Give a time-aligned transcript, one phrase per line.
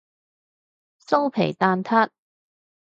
[1.05, 2.09] 酥皮蛋撻